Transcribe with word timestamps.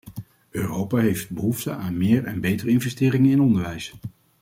Europa 0.51 0.97
heeft 0.97 1.29
behoefte 1.29 1.71
aan 1.71 1.97
meer 1.97 2.23
en 2.23 2.41
betere 2.41 2.69
investeringen 2.69 3.31
in 3.31 3.41
onderwijs. 3.41 3.93